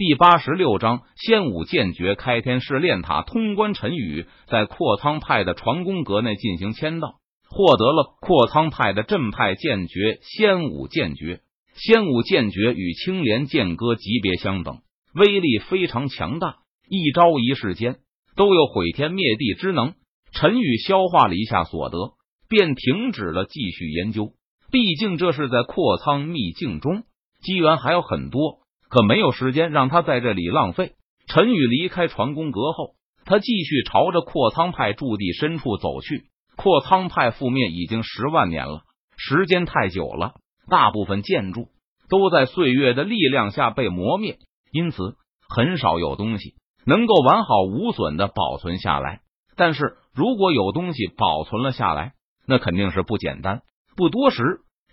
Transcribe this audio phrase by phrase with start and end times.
[0.00, 3.74] 第八十六章仙武剑诀开天试炼塔通关。
[3.74, 7.16] 陈宇在阔苍派的传功阁内进行签到，
[7.50, 11.40] 获得了阔苍派的镇派剑诀仙武剑诀。
[11.74, 14.78] 仙武剑诀与青莲剑歌级别相等，
[15.12, 17.98] 威力非常强大，一招一式间
[18.36, 19.92] 都有毁天灭地之能。
[20.32, 21.98] 陈宇消化了一下所得，
[22.48, 24.32] 便停止了继续研究。
[24.72, 27.02] 毕竟这是在阔苍秘境中，
[27.42, 28.59] 机缘还有很多。
[28.90, 30.92] 可没有时间让他在这里浪费。
[31.26, 36.24] 陈宇离开传功阁后，他继续朝着阔仓派驻地深处走去。
[36.56, 38.82] 阔仓派覆灭已经十万年了，
[39.16, 40.32] 时间太久了，
[40.68, 41.68] 大部分建筑
[42.08, 44.38] 都在岁月的力量下被磨灭，
[44.72, 45.14] 因此
[45.48, 49.20] 很少有东西能够完好无损的保存下来。
[49.56, 52.14] 但是如果有东西保存了下来，
[52.44, 53.62] 那肯定是不简单。
[53.96, 54.42] 不多时，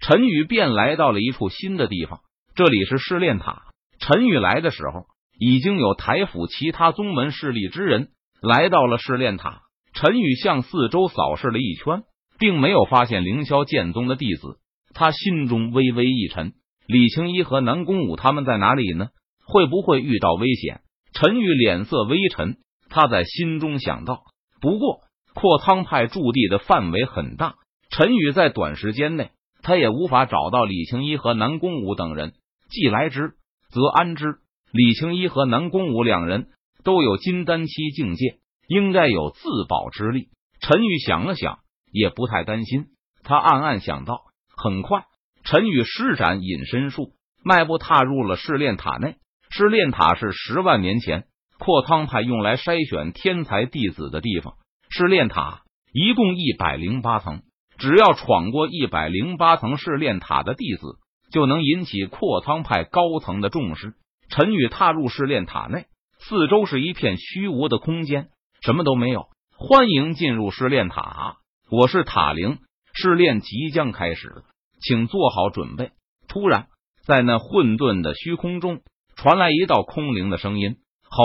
[0.00, 2.20] 陈宇便来到了一处新的地方，
[2.56, 3.62] 这里是试炼塔。
[3.98, 5.06] 陈宇来的时候，
[5.38, 8.08] 已经有台府其他宗门势力之人
[8.40, 9.62] 来到了试炼塔。
[9.92, 12.02] 陈宇向四周扫视了一圈，
[12.38, 14.58] 并没有发现凌霄剑宗的弟子，
[14.92, 16.52] 他心中微微一沉。
[16.86, 19.08] 李青一和南宫武他们在哪里呢？
[19.46, 20.80] 会不会遇到危险？
[21.12, 22.56] 陈宇脸色微沉，
[22.90, 24.22] 他在心中想到。
[24.60, 25.00] 不过，
[25.32, 27.54] 阔苍派驻地的范围很大，
[27.90, 29.30] 陈宇在短时间内
[29.62, 32.32] 他也无法找到李青一和南宫武等人，
[32.68, 33.34] 既来之。
[33.74, 34.36] 则安之。
[34.72, 36.46] 李青一和南宫武两人
[36.84, 40.28] 都有金丹期境界，应该有自保之力。
[40.60, 41.58] 陈宇想了想，
[41.92, 42.86] 也不太担心。
[43.24, 44.22] 他暗暗想到。
[44.56, 45.02] 很快，
[45.42, 47.10] 陈宇施展隐身术，
[47.42, 49.16] 迈步踏入了试炼塔内。
[49.50, 51.24] 试炼塔是十万年前
[51.58, 54.54] 阔汤派用来筛选天才弟子的地方。
[54.90, 57.42] 试炼塔一共一百零八层，
[57.78, 60.98] 只要闯过一百零八层试炼塔的弟子。
[61.34, 63.94] 就能引起阔苍派高层的重视。
[64.28, 65.86] 陈宇踏入试炼塔内，
[66.20, 68.28] 四周是一片虚无的空间，
[68.60, 69.26] 什么都没有。
[69.56, 71.38] 欢迎进入试炼塔，
[71.72, 72.58] 我是塔灵，
[72.92, 74.44] 试炼即将开始，
[74.80, 75.90] 请做好准备。
[76.28, 76.68] 突然，
[77.04, 78.82] 在那混沌的虚空中
[79.16, 80.76] 传来一道空灵的声音
[81.10, 81.24] ：“吼！”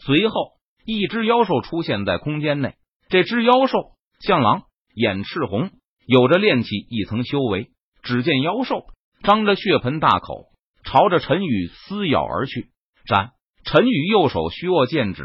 [0.00, 0.52] 随后，
[0.86, 2.76] 一只妖兽出现在空间内。
[3.10, 3.90] 这只妖兽
[4.20, 4.62] 像狼，
[4.94, 5.70] 眼赤红，
[6.06, 7.68] 有着炼气一层修为。
[8.02, 8.86] 只见妖兽。
[9.24, 10.50] 张着血盆大口，
[10.84, 12.68] 朝着陈宇撕咬而去。
[13.06, 13.30] 斩！
[13.64, 15.24] 陈宇右手虚握剑指，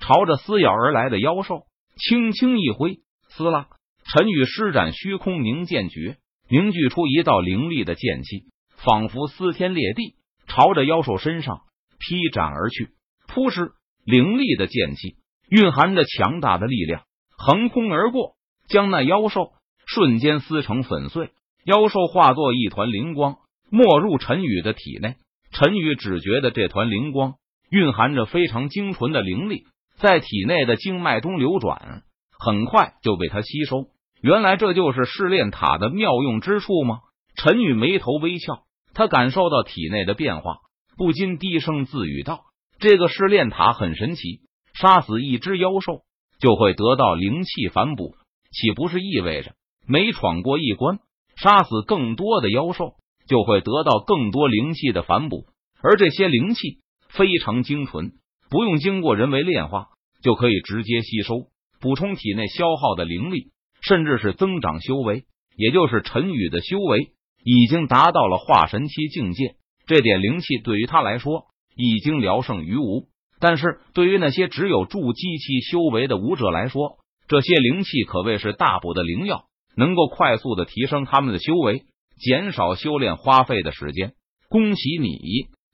[0.00, 1.62] 朝着撕咬而来的妖兽
[1.96, 2.98] 轻轻一挥，
[3.30, 3.68] 撕拉！
[4.04, 6.18] 陈宇施展虚空凝剑诀，
[6.50, 10.16] 凝聚出一道凌厉的剑气，仿佛撕天裂地，
[10.46, 11.62] 朝着妖兽身上
[11.98, 12.90] 劈斩而去。
[13.28, 13.72] 扑哧！
[14.04, 15.16] 凌厉的剑气
[15.48, 17.04] 蕴含着强大的力量，
[17.38, 18.34] 横空而过，
[18.68, 19.52] 将那妖兽
[19.86, 21.30] 瞬间撕成粉碎。
[21.64, 23.36] 妖兽化作一团灵光，
[23.70, 25.14] 没入陈宇的体内。
[25.52, 27.34] 陈宇只觉得这团灵光
[27.70, 29.64] 蕴含着非常精纯的灵力，
[29.96, 32.02] 在体内的经脉中流转，
[32.36, 33.86] 很快就被他吸收。
[34.20, 37.00] 原来这就是试炼塔的妙用之处吗？
[37.36, 40.56] 陈宇眉头微翘，他感受到体内的变化，
[40.96, 42.40] 不禁低声自语道
[42.80, 44.40] ：“这个试炼塔很神奇，
[44.74, 46.00] 杀死一只妖兽
[46.40, 48.16] 就会得到灵气反哺，
[48.50, 49.52] 岂不是意味着
[49.86, 50.98] 每闯过一关？”
[51.42, 52.94] 杀死更多的妖兽，
[53.26, 55.46] 就会得到更多灵气的反哺，
[55.82, 58.12] 而这些灵气非常精纯，
[58.48, 59.88] 不用经过人为炼化，
[60.22, 61.48] 就可以直接吸收，
[61.80, 65.24] 补充体内消耗的灵力，甚至是增长修为。
[65.56, 67.10] 也就是陈宇的修为
[67.44, 73.08] 已经达到了化神期境界，这点灵气对于他来说已经聊胜于无。
[73.40, 79.46] 但是对于那些只有筑基期修为的武者来说，这些灵气可谓是大补的灵药。
[79.76, 81.84] 能够快速的提升他们的修为，
[82.18, 84.12] 减少修炼花费的时间。
[84.48, 85.18] 恭喜你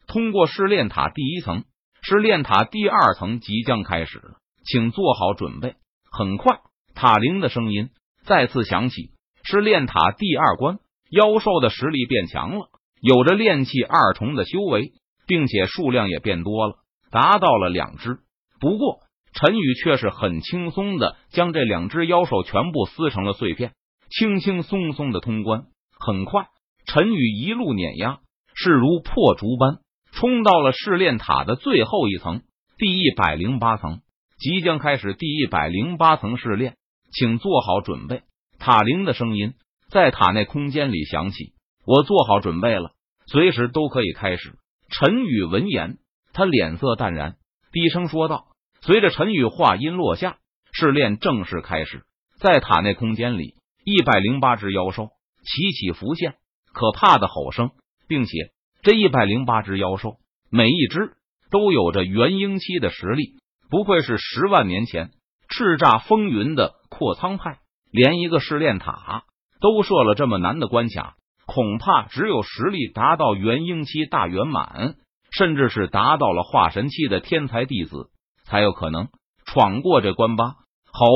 [0.07, 1.65] 通过试炼塔第一层，
[2.03, 5.75] 试炼塔第二层即将开始了，请做好准备。
[6.11, 6.61] 很快，
[6.95, 7.91] 塔灵的声音
[8.25, 9.11] 再次响起。
[9.43, 10.79] 试炼塔第二关，
[11.11, 12.69] 妖兽的实力变强了，
[13.01, 14.93] 有着炼气二重的修为，
[15.27, 16.77] 并且数量也变多了，
[17.11, 18.19] 达到了两只。
[18.61, 19.01] 不过，
[19.33, 23.73] 陈宇却是很轻松的将这两只妖兽全部撕成了碎片。
[24.11, 25.67] 轻轻松松的通关，
[25.99, 26.47] 很快，
[26.87, 28.21] 陈宇一路碾压，
[28.55, 29.81] 势如破竹般
[30.13, 32.43] 冲到了试炼塔的最后一层，
[32.79, 34.01] 第一百零八层，
[34.39, 36.77] 即将开始第一百零八层试炼，
[37.13, 38.23] 请做好准备。
[38.59, 39.55] 塔铃的声音
[39.91, 41.53] 在塔内空间里响起
[41.87, 42.93] ：“我做好准备了，
[43.27, 44.55] 随时都可以开始。”
[44.91, 45.99] 陈宇闻言，
[46.33, 47.37] 他脸色淡然，
[47.73, 48.47] 低声说道。
[48.81, 50.39] 随着陈宇话音落下，
[50.73, 52.05] 试炼正式开始，
[52.41, 53.55] 在塔内空间里。
[53.89, 55.09] 一百零八只妖兽
[55.45, 56.35] 齐齐浮现，
[56.75, 57.71] 可怕的吼声，
[58.07, 58.53] 并且
[58.83, 60.17] 这一百零八只妖兽
[60.51, 61.17] 每一只
[61.51, 63.39] 都有着元婴期的实力，
[63.71, 65.11] 不愧是十万年前
[65.49, 69.25] 叱咤风云的阔苍派，连一个试炼塔
[69.59, 71.15] 都设了这么难的关卡，
[71.47, 74.97] 恐怕只有实力达到元婴期大圆满，
[75.31, 78.11] 甚至是达到了化神期的天才弟子，
[78.45, 79.09] 才有可能
[79.47, 80.57] 闯过这关吧。
[80.93, 81.07] 吼！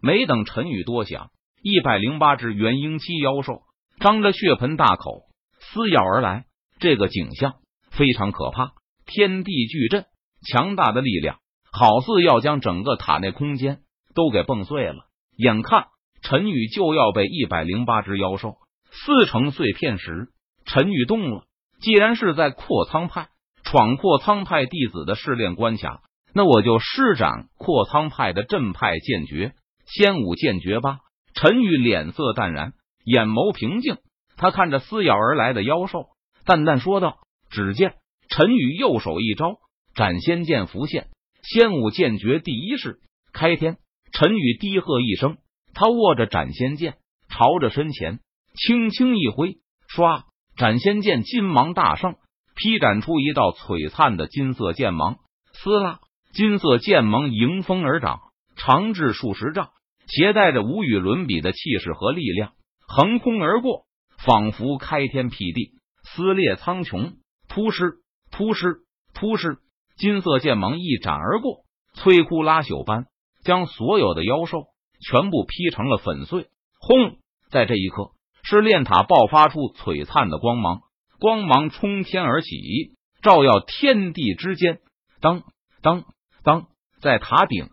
[0.00, 1.30] 没等陈宇多想，
[1.62, 3.62] 一百零八只元婴期妖兽
[3.98, 5.22] 张着血盆大口
[5.60, 6.44] 撕咬而来，
[6.78, 7.56] 这个景象
[7.90, 8.72] 非常可怕。
[9.06, 10.04] 天地巨震，
[10.46, 11.38] 强大的力量
[11.72, 13.80] 好似要将整个塔内空间
[14.14, 15.06] 都给蹦碎了。
[15.36, 15.86] 眼看
[16.22, 18.56] 陈宇就要被一百零八只妖兽
[18.90, 20.28] 撕成碎片时，
[20.64, 21.44] 陈宇动了。
[21.80, 23.28] 既然是在扩苍派
[23.62, 26.02] 闯扩苍派弟子的试炼关卡，
[26.34, 29.54] 那我就施展扩苍派的镇派剑诀
[29.86, 30.98] 仙武剑诀吧。
[31.40, 32.72] 陈宇脸色淡然，
[33.04, 33.98] 眼眸平静，
[34.36, 36.08] 他看着撕咬而来的妖兽，
[36.44, 37.18] 淡淡说道
[37.48, 37.94] ：“只见。”
[38.28, 39.54] 陈宇右手一招，
[39.94, 41.06] 斩仙剑浮现，
[41.44, 42.98] 仙武剑诀第一式
[43.32, 43.76] 开天。
[44.10, 45.36] 陈宇低喝一声，
[45.74, 46.96] 他握着斩仙剑，
[47.28, 48.18] 朝着身前
[48.56, 49.58] 轻轻一挥，
[49.94, 50.24] 唰，
[50.56, 52.16] 斩仙剑金芒大盛，
[52.56, 55.18] 劈斩出一道璀璨的金色剑芒。
[55.52, 56.00] 撕拉，
[56.32, 58.18] 金色剑芒迎风而长，
[58.56, 59.70] 长至数十丈，
[60.08, 62.52] 携带着无与伦比的气势和力量，
[62.86, 63.86] 横空而过，
[64.24, 65.72] 仿佛开天辟地，
[66.02, 67.14] 撕裂苍穹，
[67.48, 68.00] 突施。
[68.30, 68.82] 突施
[69.14, 69.56] 突施，
[69.96, 71.64] 金色剑芒一斩而过，
[71.94, 73.06] 摧枯拉朽般
[73.42, 74.66] 将所有的妖兽
[75.00, 76.48] 全部劈成了粉碎。
[76.78, 77.16] 轰！
[77.50, 78.10] 在这一刻，
[78.42, 80.82] 是炼塔爆发出璀璨的光芒，
[81.18, 84.80] 光芒冲天而起，照耀天地之间。
[85.20, 85.42] 当
[85.80, 86.04] 当
[86.44, 86.66] 当，
[87.00, 87.70] 在塔顶，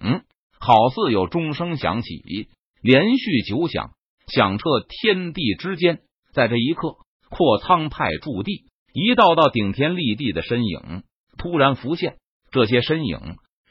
[0.66, 2.50] 好似有钟声响起，
[2.82, 3.92] 连续九响，
[4.26, 6.00] 响彻天地之间。
[6.34, 6.96] 在这一刻，
[7.30, 8.66] 阔苍派驻地。
[8.92, 11.04] 一道道顶天立地的身影
[11.38, 12.16] 突然浮现，
[12.50, 13.20] 这些身影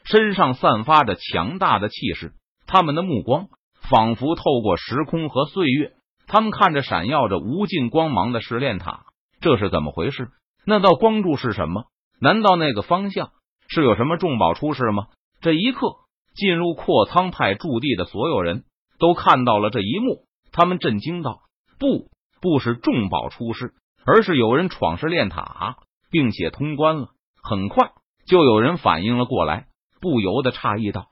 [0.05, 2.31] 身上散发着强大的气势，
[2.65, 3.49] 他们的目光
[3.89, 5.95] 仿佛透过时空和岁月，
[6.27, 9.03] 他们看着闪耀着无尽光芒的试炼塔，
[9.41, 10.29] 这是怎么回事？
[10.65, 11.87] 那道光柱是什么？
[12.21, 13.31] 难道那个方向
[13.67, 15.07] 是有什么重宝出世吗？
[15.41, 15.97] 这一刻，
[16.35, 18.65] 进入阔苍派驻地的所有人
[18.99, 21.39] 都看到了这一幕，他们震惊道
[21.79, 22.09] ：“不，
[22.41, 23.73] 不是重宝出世。”
[24.07, 25.77] 而是有人闯试炼塔，
[26.11, 27.07] 并且通关了。
[27.41, 27.89] 很快
[28.27, 29.65] 就有人反应了过来，
[29.99, 31.07] 不由得诧异道：“